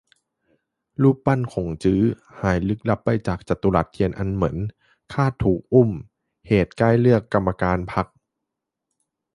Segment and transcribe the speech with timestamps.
[1.01, 2.01] รูปปั้นขงจื้อ
[2.39, 4.57] หายลึกลับไปจากจตุรัสเทียนอันเหมิน
[5.13, 5.89] คาดถูก "อุ้ม"
[6.47, 8.07] เหตุใกล้เลือกกรรมการพรรค